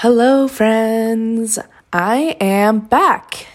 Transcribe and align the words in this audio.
Hello, 0.00 0.46
friends. 0.46 1.58
I 1.90 2.36
am 2.38 2.80
back 2.80 3.46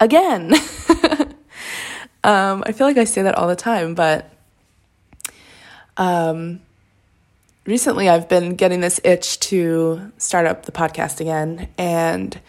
again. 0.00 0.54
um, 2.24 2.64
I 2.64 2.72
feel 2.72 2.86
like 2.86 2.96
I 2.96 3.04
say 3.04 3.20
that 3.20 3.34
all 3.34 3.46
the 3.46 3.54
time, 3.54 3.94
but 3.94 4.32
um, 5.98 6.62
recently 7.66 8.08
I've 8.08 8.30
been 8.30 8.54
getting 8.54 8.80
this 8.80 8.98
itch 9.04 9.40
to 9.40 10.10
start 10.16 10.46
up 10.46 10.64
the 10.64 10.72
podcast 10.72 11.20
again, 11.20 11.68
and 11.76 12.40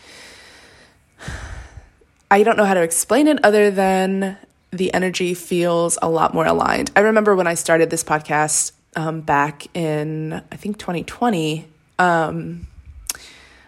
I 2.31 2.43
don't 2.43 2.55
know 2.55 2.63
how 2.63 2.75
to 2.75 2.83
explain 2.83 3.27
it 3.27 3.43
other 3.43 3.70
than 3.70 4.38
the 4.71 4.93
energy 4.93 5.33
feels 5.33 5.97
a 6.02 6.09
lot 6.09 6.33
more 6.33 6.45
aligned. 6.45 6.89
I 6.95 7.02
remember 7.02 7.36
when 7.36 7.47
I 7.47 7.55
started 7.55 7.89
this 7.89 8.05
podcast 8.05 8.71
um, 8.95 9.20
back 9.20 9.68
in, 9.75 10.41
I 10.49 10.55
think, 10.55 10.77
2020. 10.77 11.68
Um, 11.99 12.68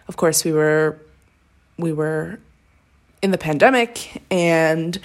of 0.08 0.16
course, 0.16 0.44
we 0.44 0.52
were 0.52 0.98
we 1.76 1.92
were 1.92 2.38
in 3.22 3.30
the 3.30 3.38
pandemic 3.38 4.22
and 4.30 4.98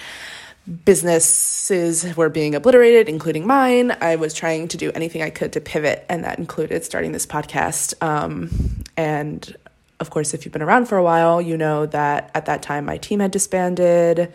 businesses 0.84 2.16
were 2.16 2.28
being 2.28 2.54
obliterated, 2.54 3.08
including 3.08 3.46
mine. 3.46 3.96
I 4.00 4.16
was 4.16 4.34
trying 4.34 4.68
to 4.68 4.76
do 4.76 4.92
anything 4.92 5.22
I 5.22 5.30
could 5.30 5.52
to 5.54 5.60
pivot, 5.60 6.04
and 6.08 6.24
that 6.24 6.38
included 6.38 6.84
starting 6.84 7.12
this 7.12 7.26
podcast. 7.26 8.00
Um, 8.02 8.50
and 8.96 9.56
of 9.98 10.10
course, 10.10 10.34
if 10.34 10.44
you've 10.44 10.52
been 10.52 10.62
around 10.62 10.86
for 10.86 10.96
a 10.96 11.02
while, 11.02 11.40
you 11.40 11.56
know 11.56 11.86
that 11.86 12.30
at 12.34 12.46
that 12.46 12.62
time 12.62 12.84
my 12.84 12.98
team 12.98 13.20
had 13.20 13.30
disbanded. 13.30 14.32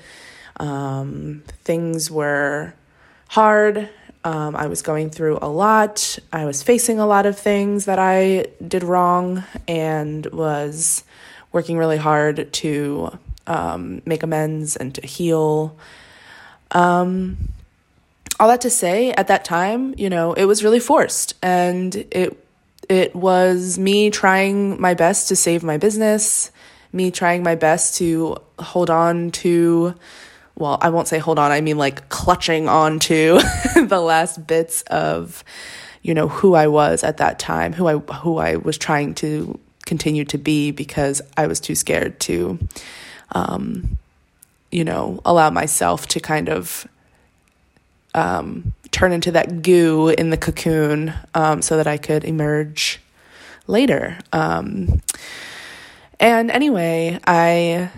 Um, 0.58 1.44
things 1.64 2.10
were 2.10 2.74
hard. 3.30 3.90
Um, 4.26 4.56
I 4.56 4.66
was 4.66 4.82
going 4.82 5.12
through 5.12 5.38
a 5.40 5.48
lot. 5.48 6.18
I 6.34 6.46
was 6.46 6.64
facing 6.64 7.00
a 7.00 7.06
lot 7.06 7.28
of 7.28 7.38
things 7.38 7.86
that 7.86 8.00
I 8.00 8.48
did 8.68 8.84
wrong 8.84 9.44
and 9.68 10.26
was 10.26 11.04
working 11.52 11.78
really 11.78 11.98
hard 11.98 12.52
to 12.52 13.20
um, 13.46 14.02
make 14.04 14.24
amends 14.24 14.76
and 14.76 14.96
to 14.96 15.06
heal. 15.06 15.78
Um, 16.72 17.38
all 18.40 18.48
that 18.48 18.62
to 18.62 18.72
say, 18.72 19.12
at 19.12 19.28
that 19.28 19.46
time, 19.46 19.94
you 19.96 20.10
know, 20.10 20.34
it 20.34 20.46
was 20.46 20.64
really 20.64 20.80
forced, 20.80 21.36
and 21.44 21.96
it 22.10 22.44
it 22.90 23.16
was 23.16 23.78
me 23.78 24.10
trying 24.10 24.82
my 24.82 24.96
best 24.96 25.28
to 25.30 25.36
save 25.36 25.64
my 25.64 25.78
business, 25.78 26.52
me 26.92 27.12
trying 27.12 27.44
my 27.44 27.56
best 27.56 27.96
to 27.98 28.38
hold 28.60 28.90
on 28.90 29.30
to 29.32 29.94
well, 30.58 30.78
I 30.82 30.90
won't 30.90 31.08
say 31.08 31.20
hold 31.20 31.40
on, 31.40 31.52
I 31.52 31.62
mean 31.62 31.78
like 31.78 32.10
clutching 32.10 32.68
on 32.68 33.00
to 33.00 33.40
the 33.76 34.00
last 34.00 34.46
bits 34.48 34.82
of, 34.84 35.44
you 36.02 36.14
know, 36.14 36.28
who 36.28 36.56
I 36.56 36.68
was 36.68 37.04
at 37.04 37.18
that 37.18 37.40
time, 37.40 37.74
who 37.74 37.88
I 37.88 37.98
who 37.98 38.38
I 38.38 38.56
was 38.56 38.78
trying 38.78 39.16
to 39.16 39.60
continue 39.86 40.26
to 40.26 40.38
be 40.38 40.72
because 40.72 41.22
I 41.38 41.48
was 41.48 41.60
too 41.60 41.76
scared 41.76 42.20
to 42.22 42.58
um, 43.34 43.98
you 44.72 44.84
know, 44.84 45.22
allow 45.26 45.50
myself 45.50 46.08
to 46.08 46.20
kind 46.20 46.50
of 46.50 46.88
um, 48.14 48.74
turn 48.92 49.12
into 49.12 49.32
that 49.32 49.62
goo 49.62 50.10
in 50.10 50.30
the 50.30 50.38
cocoon 50.38 51.14
um, 51.34 51.62
so 51.62 51.78
that 51.78 51.88
I 51.88 51.98
could 51.98 52.24
emerge 52.24 53.00
later. 53.68 54.18
Um, 54.32 55.02
and 56.20 56.50
anyway, 56.50 57.20
I 57.26 57.92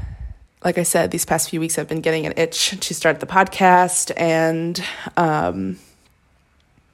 like 0.64 0.78
I 0.78 0.84
said, 0.84 1.12
these 1.12 1.26
past 1.26 1.50
few 1.50 1.60
weeks 1.60 1.78
I've 1.78 1.88
been 1.88 2.02
getting 2.02 2.26
an 2.26 2.34
itch 2.36 2.80
to 2.80 2.94
start 2.94 3.20
the 3.20 3.28
podcast, 3.28 4.12
and 4.18 4.82
um, 5.16 5.78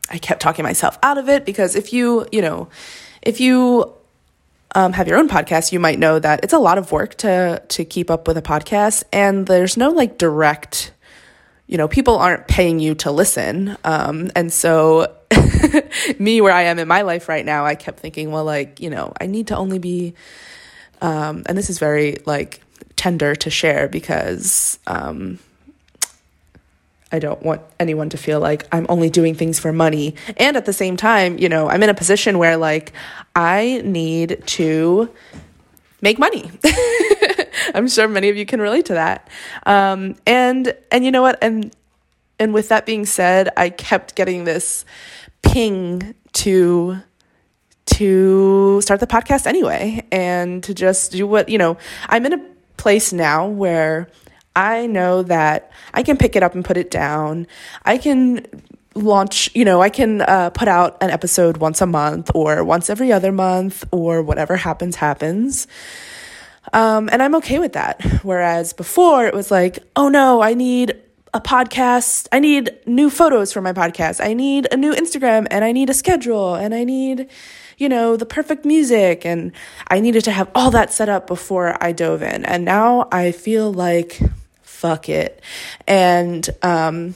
I 0.10 0.18
kept 0.18 0.42
talking 0.42 0.64
myself 0.64 0.98
out 1.02 1.18
of 1.18 1.30
it 1.30 1.46
because 1.46 1.76
if 1.76 1.94
you, 1.94 2.28
you 2.32 2.42
know, 2.42 2.68
if 3.22 3.40
you 3.40 3.94
um, 4.76 4.94
have 4.94 5.08
your 5.08 5.18
own 5.18 5.30
podcast, 5.30 5.72
you 5.72 5.80
might 5.80 5.98
know 5.98 6.20
that 6.20 6.44
it's 6.44 6.54
a 6.54 6.60
lot 6.60 6.78
of 6.78 6.92
work 6.92 7.16
to 7.16 7.62
to 7.68 7.86
keep 7.86 8.12
up 8.12 8.28
with 8.28 8.38
a 8.38 8.42
podcast, 8.42 9.04
and 9.14 9.48
there's 9.48 9.78
no 9.78 9.92
like 9.92 10.18
direct, 10.18 10.92
you 11.68 11.78
know, 11.78 11.88
people 11.88 12.18
aren't 12.18 12.48
paying 12.48 12.80
you 12.80 12.96
to 12.96 13.12
listen, 13.12 13.78
um, 13.86 14.30
and 14.36 14.52
so 14.52 15.16
me 16.20 16.42
where 16.42 16.54
I 16.54 16.64
am 16.64 16.80
in 16.80 16.88
my 16.88 17.04
life 17.04 17.30
right 17.30 17.46
now, 17.46 17.66
I 17.66 17.76
kept 17.76 18.00
thinking, 18.00 18.30
well, 18.30 18.44
like 18.44 18.82
you 18.82 18.90
know, 18.90 19.14
I 19.22 19.28
need 19.28 19.48
to 19.48 19.56
only 19.56 19.80
be, 19.80 20.16
um, 21.02 21.44
and 21.46 21.58
this 21.58 21.70
is 21.70 21.80
very 21.80 22.18
like 22.26 22.63
tender 23.04 23.36
to 23.36 23.50
share 23.50 23.90
because 23.90 24.80
um, 24.88 25.38
I 27.12 27.20
don't 27.20 27.44
want 27.44 27.62
anyone 27.78 28.10
to 28.12 28.18
feel 28.18 28.40
like 28.40 28.66
I'm 28.72 28.86
only 28.88 29.10
doing 29.10 29.36
things 29.36 29.60
for 29.60 29.74
money. 29.74 30.16
And 30.38 30.56
at 30.56 30.64
the 30.64 30.72
same 30.72 30.96
time, 30.96 31.38
you 31.38 31.50
know, 31.50 31.68
I'm 31.68 31.84
in 31.84 31.90
a 31.90 31.94
position 31.94 32.38
where 32.38 32.56
like 32.56 32.94
I 33.36 33.82
need 33.84 34.42
to 34.46 35.10
make 36.02 36.18
money. 36.18 36.50
I'm 37.76 37.90
sure 37.90 38.08
many 38.08 38.30
of 38.30 38.38
you 38.38 38.46
can 38.46 38.62
relate 38.62 38.86
to 38.86 38.94
that. 38.94 39.28
Um, 39.66 40.16
and 40.26 40.74
and 40.90 41.04
you 41.04 41.12
know 41.12 41.24
what? 41.24 41.38
And 41.44 41.76
and 42.40 42.54
with 42.54 42.70
that 42.70 42.86
being 42.86 43.06
said, 43.06 43.50
I 43.58 43.70
kept 43.70 44.16
getting 44.16 44.46
this 44.46 44.86
ping 45.42 46.16
to 46.34 47.00
to 47.86 48.80
start 48.80 49.02
the 49.02 49.08
podcast 49.08 49.46
anyway 49.46 50.08
and 50.10 50.64
to 50.64 50.74
just 50.74 51.12
do 51.12 51.28
what 51.28 51.50
you 51.50 51.58
know 51.58 51.76
i'm 52.08 52.26
in 52.26 52.32
a 52.32 52.53
place 52.78 53.14
now 53.14 53.48
where 53.48 54.10
I 54.56 54.86
know 54.88 55.24
that 55.24 55.72
I 55.94 56.04
can 56.04 56.18
pick 56.18 56.36
it 56.36 56.44
up 56.44 56.54
and 56.54 56.64
put 56.64 56.78
it 56.78 56.92
down. 56.92 57.48
I 57.84 57.98
can 57.98 58.46
launch, 58.96 59.50
you 59.56 59.66
know, 59.66 59.82
I 59.82 59.90
can 59.90 60.22
uh, 60.22 60.52
put 60.52 60.68
out 60.68 61.02
an 61.02 61.10
episode 61.10 61.58
once 61.58 61.82
a 61.82 61.86
month 61.86 62.30
or 62.36 62.64
once 62.64 62.90
every 62.90 63.12
other 63.12 63.32
month 63.32 63.84
or 63.92 64.22
whatever 64.22 64.56
happens, 64.56 64.96
happens. 64.98 65.68
Um, 66.72 67.10
and 67.12 67.22
I'm 67.22 67.36
okay 67.36 67.60
with 67.60 67.74
that. 67.74 68.02
Whereas 68.24 68.74
before 68.74 69.26
it 69.26 69.34
was 69.34 69.52
like, 69.52 69.80
oh 69.96 70.10
no, 70.10 70.42
I 70.42 70.54
need 70.54 70.96
a 71.34 71.42
podcast. 71.42 72.28
I 72.32 72.40
need 72.40 72.72
new 72.86 73.10
photos 73.10 73.52
for 73.52 73.62
my 73.62 73.74
podcast. 73.74 74.24
I 74.24 74.34
need 74.34 74.68
a 74.72 74.78
new 74.78 74.94
Instagram 74.94 75.48
and 75.50 75.66
I 75.66 75.72
need 75.72 75.90
a 75.90 75.94
schedule 75.94 76.56
and 76.56 76.74
I 76.74 76.84
need 76.84 77.30
you 77.78 77.90
know, 77.90 78.16
the 78.16 78.26
perfect 78.26 78.66
music. 78.66 79.26
And 79.26 79.52
I 79.88 80.00
needed 80.00 80.24
to 80.26 80.32
have 80.32 80.50
all 80.56 80.72
that 80.72 80.94
set 80.94 81.10
up 81.10 81.28
before 81.28 81.78
I 81.84 81.92
dove 81.92 82.22
in. 82.22 82.46
And 82.46 82.66
now 82.66 83.08
I 83.12 83.32
feel 83.32 83.72
like, 83.72 84.20
fuck 84.62 85.10
it. 85.10 85.42
And, 85.88 86.48
um, 86.62 87.16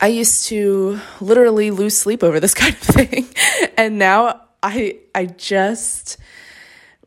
I 0.00 0.08
used 0.08 0.46
to 0.46 0.98
literally 1.20 1.70
lose 1.70 1.96
sleep 1.96 2.24
over 2.24 2.40
this 2.40 2.54
kind 2.62 2.74
of 2.74 2.80
thing. 2.80 3.28
and 3.76 3.98
now 3.98 4.40
I, 4.62 4.98
I 5.14 5.26
just, 5.26 6.16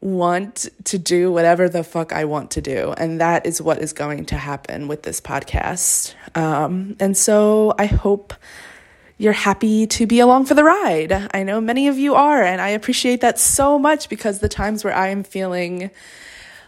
want 0.04 0.68
to 0.84 0.98
do 0.98 1.32
whatever 1.32 1.70
the 1.70 1.84
fuck 1.84 2.12
I 2.12 2.26
want 2.26 2.52
to 2.52 2.62
do. 2.62 2.94
And 2.98 3.22
that 3.22 3.46
is 3.46 3.62
what 3.62 3.80
is 3.80 3.94
going 3.94 4.26
to 4.26 4.38
happen 4.38 4.88
with 4.90 5.04
this 5.04 5.22
podcast. 5.22 6.14
Um, 6.36 6.98
and 7.00 7.16
so 7.16 7.74
I 7.80 7.86
hope 7.86 8.34
you're 9.18 9.32
happy 9.32 9.88
to 9.88 10.06
be 10.06 10.20
along 10.20 10.46
for 10.46 10.56
the 10.56 10.64
ride. 10.64 11.30
I 11.34 11.44
know 11.44 11.62
many 11.62 11.88
of 11.88 11.98
you 11.98 12.16
are, 12.16 12.44
and 12.44 12.60
I 12.60 12.70
appreciate 12.70 13.22
that 13.22 13.40
so 13.40 13.80
much 13.80 14.10
because 14.10 14.40
the 14.40 14.50
times 14.50 14.84
where 14.84 14.94
I 14.94 15.08
am 15.08 15.24
feeling 15.24 15.92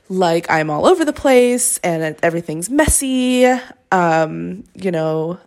like 0.07 0.49
I'm 0.49 0.69
all 0.69 0.85
over 0.85 1.03
the 1.03 1.13
place 1.13 1.77
and 1.79 2.15
everything's 2.23 2.69
messy, 2.69 3.45
um, 3.91 4.63
you 4.75 4.91
know, 4.91 5.39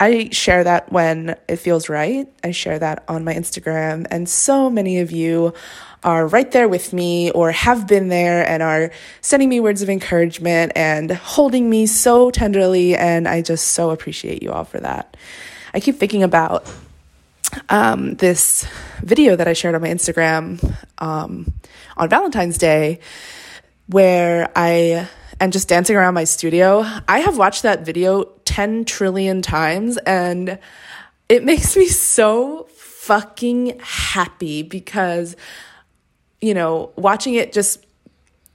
I 0.00 0.30
share 0.30 0.64
that 0.64 0.90
when 0.90 1.36
it 1.46 1.56
feels 1.56 1.88
right. 1.90 2.26
I 2.42 2.50
share 2.52 2.78
that 2.78 3.04
on 3.06 3.22
my 3.22 3.34
Instagram, 3.34 4.06
and 4.10 4.28
so 4.28 4.70
many 4.70 5.00
of 5.00 5.12
you 5.12 5.52
are 6.02 6.26
right 6.26 6.50
there 6.50 6.68
with 6.68 6.92
me 6.94 7.30
or 7.30 7.52
have 7.52 7.86
been 7.86 8.08
there 8.08 8.46
and 8.48 8.62
are 8.62 8.90
sending 9.20 9.50
me 9.50 9.60
words 9.60 9.82
of 9.82 9.90
encouragement 9.90 10.72
and 10.74 11.10
holding 11.10 11.68
me 11.68 11.84
so 11.86 12.30
tenderly. 12.30 12.96
And 12.96 13.28
I 13.28 13.42
just 13.42 13.68
so 13.68 13.90
appreciate 13.90 14.42
you 14.42 14.50
all 14.50 14.64
for 14.64 14.80
that. 14.80 15.16
I 15.74 15.80
keep 15.80 15.96
thinking 15.96 16.22
about 16.22 16.66
um, 17.68 18.14
this 18.14 18.66
video 19.02 19.36
that 19.36 19.46
I 19.46 19.52
shared 19.52 19.74
on 19.74 19.82
my 19.82 19.88
Instagram 19.88 20.74
um, 20.98 21.52
on 21.96 22.08
Valentine's 22.08 22.56
Day 22.56 23.00
where 23.86 24.50
I 24.56 25.08
am 25.40 25.50
just 25.50 25.68
dancing 25.68 25.96
around 25.96 26.14
my 26.14 26.24
studio. 26.24 26.84
I 27.08 27.20
have 27.20 27.36
watched 27.36 27.64
that 27.64 27.84
video 27.84 28.24
10 28.50 28.84
trillion 28.84 29.42
times 29.42 29.96
and 29.98 30.58
it 31.28 31.44
makes 31.44 31.76
me 31.76 31.86
so 31.86 32.64
fucking 32.74 33.78
happy 33.80 34.64
because, 34.64 35.36
you 36.40 36.52
know, 36.52 36.90
watching 36.96 37.34
it 37.34 37.52
just 37.52 37.86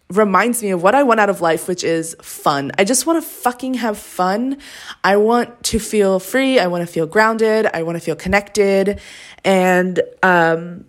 reminds 0.10 0.62
me 0.62 0.72
of 0.72 0.84
what 0.84 0.96
I 0.96 1.04
want 1.04 1.22
out 1.22 1.30
of 1.30 1.40
life, 1.40 1.70
which 1.70 1.82
is 1.86 2.14
fun. 2.22 2.74
I 2.78 2.84
just 2.84 3.06
want 3.06 3.24
to 3.24 3.28
fucking 3.28 3.76
have 3.76 3.98
fun. 3.98 4.58
I 5.02 5.16
want 5.16 5.64
to 5.64 5.80
feel 5.80 6.20
free. 6.20 6.60
I 6.60 6.68
want 6.68 6.86
to 6.86 6.92
feel 6.92 7.08
grounded. 7.08 7.66
I 7.74 7.84
want 7.84 7.96
to 7.96 8.02
feel 8.02 8.18
connected. 8.18 9.00
And 9.46 10.02
um, 10.22 10.84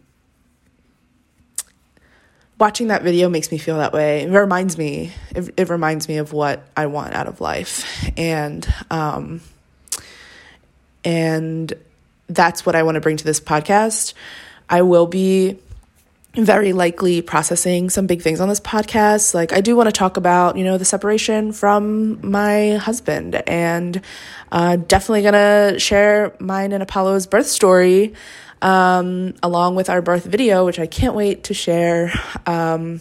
watching 2.58 2.88
that 2.88 3.02
video 3.02 3.28
makes 3.28 3.50
me 3.50 3.58
feel 3.58 3.78
that 3.78 3.92
way. 3.92 4.22
It 4.22 4.30
reminds 4.30 4.78
me, 4.78 5.12
it, 5.34 5.52
it 5.56 5.68
reminds 5.68 6.08
me 6.08 6.18
of 6.18 6.32
what 6.32 6.66
I 6.76 6.86
want 6.86 7.14
out 7.14 7.26
of 7.26 7.40
life. 7.40 7.84
And, 8.16 8.66
um, 8.90 9.40
and 11.04 11.72
that's 12.28 12.64
what 12.64 12.74
I 12.74 12.82
want 12.82 12.96
to 12.96 13.00
bring 13.00 13.16
to 13.18 13.24
this 13.24 13.40
podcast. 13.40 14.14
I 14.68 14.82
will 14.82 15.06
be 15.06 15.58
very 16.34 16.72
likely 16.72 17.22
processing 17.22 17.88
some 17.88 18.06
big 18.06 18.20
things 18.20 18.40
on 18.40 18.48
this 18.48 18.60
podcast. 18.60 19.34
Like, 19.34 19.52
I 19.52 19.60
do 19.60 19.74
want 19.74 19.88
to 19.88 19.92
talk 19.92 20.16
about, 20.16 20.56
you 20.56 20.64
know, 20.64 20.76
the 20.76 20.84
separation 20.84 21.52
from 21.52 22.28
my 22.28 22.76
husband 22.76 23.36
and 23.46 24.02
uh, 24.52 24.76
definitely 24.76 25.22
gonna 25.22 25.78
share 25.78 26.34
mine 26.38 26.72
and 26.72 26.82
Apollo's 26.82 27.26
birth 27.26 27.46
story 27.46 28.14
um, 28.62 29.34
along 29.42 29.74
with 29.74 29.90
our 29.90 30.02
birth 30.02 30.24
video, 30.24 30.64
which 30.64 30.78
I 30.78 30.86
can't 30.86 31.14
wait 31.14 31.44
to 31.44 31.54
share. 31.54 32.12
Um, 32.46 33.00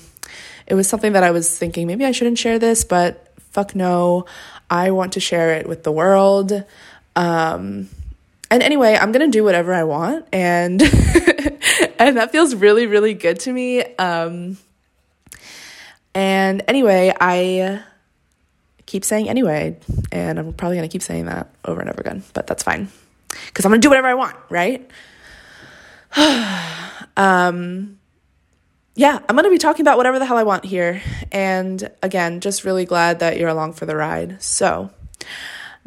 it 0.68 0.74
was 0.74 0.88
something 0.88 1.14
that 1.14 1.24
I 1.24 1.32
was 1.32 1.58
thinking 1.58 1.88
maybe 1.88 2.06
I 2.06 2.12
shouldn't 2.12 2.38
share 2.38 2.60
this, 2.60 2.84
but 2.84 3.34
fuck 3.52 3.76
no. 3.76 4.26
I 4.70 4.92
want 4.92 5.14
to 5.14 5.20
share 5.20 5.54
it 5.54 5.68
with 5.68 5.84
the 5.84 5.92
world. 5.92 6.52
Um, 7.16 7.90
and 8.50 8.64
anyway, 8.64 8.98
I'm 9.00 9.12
gonna 9.12 9.28
do 9.28 9.44
whatever 9.44 9.74
I 9.74 9.84
want, 9.84 10.28
and 10.32 10.82
and 12.00 12.18
that 12.18 12.30
feels 12.32 12.56
really, 12.56 12.86
really 12.88 13.14
good 13.14 13.40
to 13.42 13.52
me. 13.52 13.84
Um, 13.96 14.58
and 16.14 16.64
anyway, 16.68 17.14
I 17.20 17.82
keep 18.86 19.04
saying 19.04 19.30
anyway, 19.30 19.78
and 20.12 20.40
I'm 20.40 20.54
probably 20.54 20.78
gonna 20.78 20.88
keep 20.88 21.04
saying 21.04 21.26
that 21.26 21.50
over 21.64 21.82
and 21.82 21.90
over 21.90 22.02
again, 22.02 22.24
but 22.34 22.48
that's 22.48 22.64
fine 22.64 22.90
because 23.48 23.66
I'm 23.66 23.72
gonna 23.72 23.82
do 23.82 23.90
whatever 23.90 24.08
I 24.08 24.14
want, 24.14 24.36
right? 24.50 24.90
um, 27.18 28.00
yeah, 28.96 29.20
I'm 29.28 29.36
gonna 29.36 29.50
be 29.50 29.58
talking 29.58 29.84
about 29.84 29.98
whatever 29.98 30.20
the 30.20 30.26
hell 30.26 30.38
I 30.38 30.44
want 30.44 30.66
here, 30.66 31.02
and 31.32 31.90
again, 32.02 32.40
just 32.40 32.64
really 32.64 32.86
glad 32.86 33.20
that 33.20 33.38
you're 33.38 33.50
along 33.50 33.74
for 33.74 33.86
the 33.86 33.96
ride. 33.96 34.42
So. 34.42 34.92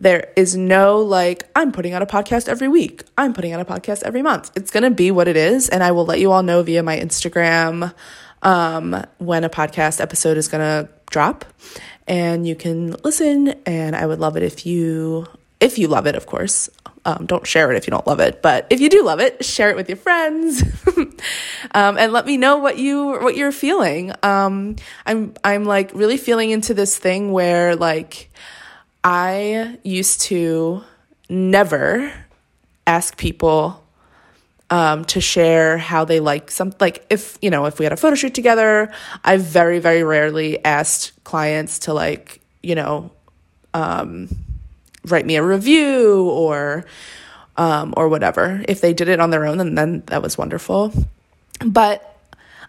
There 0.01 0.33
is 0.37 0.57
no 0.57 0.99
like, 1.01 1.51
I'm 1.57 1.73
putting 1.73 1.93
out 1.93 2.03
a 2.03 2.07
podcast 2.07 2.49
every 2.49 2.69
week. 2.69 3.03
I'm 3.19 3.33
putting 3.35 3.53
out 3.53 3.61
a 3.61 3.65
podcast 3.65 4.05
every 4.05 4.23
month. 4.23 4.53
It's 4.55 4.71
going 4.71 4.85
to 4.85 4.91
be 4.91 5.11
what 5.11 5.27
it 5.27 5.37
is. 5.37 5.69
And 5.69 5.83
I 5.83 5.91
will 5.91 6.07
let 6.07 6.21
you 6.21 6.31
all 6.31 6.45
know 6.45 6.63
via 6.63 6.85
my 6.85 6.97
Instagram 6.97 7.93
um, 8.43 9.05
when 9.19 9.43
a 9.43 9.51
podcast 9.51 10.01
episode 10.01 10.37
is 10.37 10.47
going 10.47 10.61
to 10.61 10.89
drop. 11.11 11.45
And 12.07 12.47
you 12.47 12.55
can 12.55 12.95
listen. 13.03 13.49
And 13.67 13.97
I 13.97 14.07
would 14.07 14.21
love 14.21 14.37
it 14.37 14.45
if 14.45 14.65
you, 14.65 15.27
if 15.61 15.79
you 15.79 15.89
love 15.89 16.07
it, 16.07 16.15
of 16.15 16.27
course. 16.27 16.71
Um, 17.05 17.27
don't 17.27 17.47
share 17.47 17.71
it 17.73 17.77
if 17.77 17.87
you 17.87 17.91
don't 17.91 18.07
love 18.07 18.21
it, 18.21 18.43
but 18.43 18.67
if 18.71 18.81
you 18.81 18.91
do 18.91 19.03
love 19.03 19.21
it, 19.21 19.45
share 19.45 19.71
it 19.71 19.77
with 19.77 19.89
your 19.89 19.97
friends, 19.97 20.63
um, 21.75 21.97
and 21.97 22.13
let 22.13 22.27
me 22.27 22.37
know 22.37 22.59
what 22.59 22.77
you 22.77 23.19
what 23.23 23.37
you're 23.37 23.53
feeling. 23.53 24.13
Um, 24.23 24.77
I'm 25.07 25.33
I'm 25.43 25.65
like 25.65 25.91
really 25.95 26.19
feeling 26.19 26.51
into 26.51 26.75
this 26.75 26.99
thing 26.99 27.33
where 27.33 27.77
like 27.77 28.31
I 29.03 29.79
used 29.85 30.23
to 30.23 30.83
never 31.31 32.13
ask 32.87 33.17
people 33.17 33.83
um, 34.71 35.05
to 35.07 35.21
share 35.21 35.79
how 35.79 36.05
they 36.05 36.21
like 36.21 36.51
some 36.51 36.75
like 36.81 37.07
if 37.11 37.39
you 37.41 37.51
know 37.51 37.67
if 37.67 37.79
we 37.79 37.85
had 37.85 37.93
a 37.93 37.97
photo 37.97 38.15
shoot 38.15 38.35
together 38.35 38.93
i 39.25 39.37
very 39.37 39.79
very 39.79 40.03
rarely 40.03 40.63
asked 40.65 41.13
clients 41.25 41.79
to 41.81 41.95
like 41.95 42.41
you 42.63 42.75
know 42.75 43.11
um, 43.75 44.29
write 45.11 45.27
me 45.27 45.37
a 45.37 45.43
review 45.43 46.29
or 46.31 46.85
um, 47.57 47.93
or 47.97 48.09
whatever 48.09 48.63
if 48.69 48.81
they 48.81 48.93
did 48.93 49.09
it 49.09 49.21
on 49.21 49.31
their 49.31 49.47
own 49.47 49.59
then 49.59 49.75
then 49.75 50.03
that 50.07 50.23
was 50.23 50.39
wonderful 50.39 50.93
but 51.65 52.09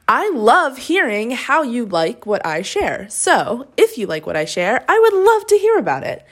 I 0.09 0.31
love 0.31 0.79
hearing 0.79 1.29
how 1.29 1.61
you 1.61 1.85
like 1.85 2.25
what 2.25 2.43
I 2.43 2.63
share. 2.63 3.07
So, 3.09 3.67
if 3.77 3.95
you 3.95 4.07
like 4.07 4.25
what 4.25 4.35
I 4.35 4.45
share, 4.45 4.83
I 4.89 4.99
would 4.99 5.13
love 5.13 5.45
to 5.45 5.55
hear 5.55 5.77
about 5.77 6.03
it. 6.03 6.25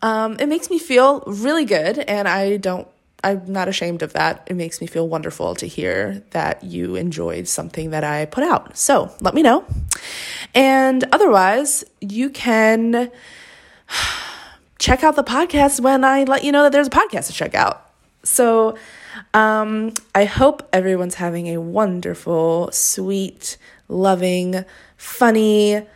Um, 0.00 0.38
it 0.40 0.48
makes 0.48 0.70
me 0.70 0.78
feel 0.78 1.22
really 1.26 1.66
good, 1.66 1.98
and 1.98 2.26
I 2.26 2.56
don't, 2.56 2.88
I'm 3.22 3.52
not 3.52 3.68
ashamed 3.68 4.00
of 4.00 4.14
that. 4.14 4.44
It 4.46 4.54
makes 4.54 4.80
me 4.80 4.86
feel 4.86 5.06
wonderful 5.06 5.54
to 5.56 5.66
hear 5.66 6.22
that 6.30 6.64
you 6.64 6.96
enjoyed 6.96 7.48
something 7.48 7.90
that 7.90 8.02
I 8.02 8.24
put 8.24 8.44
out. 8.44 8.78
So, 8.78 9.14
let 9.20 9.34
me 9.34 9.42
know. 9.42 9.66
And 10.54 11.04
otherwise, 11.12 11.84
you 12.00 12.30
can 12.30 13.10
check 14.78 15.02
out 15.02 15.16
the 15.16 15.24
podcast 15.24 15.80
when 15.80 16.04
I 16.04 16.24
let 16.24 16.44
you 16.44 16.52
know 16.52 16.62
that 16.64 16.72
there's 16.72 16.86
a 16.86 16.90
podcast 16.90 17.26
to 17.26 17.32
check 17.32 17.54
out. 17.54 17.90
So, 18.22 18.76
um, 19.34 19.94
I 20.14 20.24
hope 20.24 20.68
everyone's 20.72 21.14
having 21.14 21.48
a 21.48 21.58
wonderful, 21.58 22.70
sweet, 22.72 23.56
loving, 23.88 24.64
funny, 24.96 25.86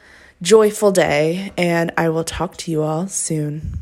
joyful 0.41 0.93
day, 0.93 1.53
and 1.57 1.93
I 1.97 2.09
will 2.09 2.25
talk 2.25 2.57
to 2.59 2.71
you 2.71 2.83
all 2.83 3.07
soon. 3.09 3.82